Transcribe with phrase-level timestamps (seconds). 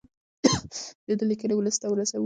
[1.05, 2.19] د ده لیکنې ولس ته ورسوو.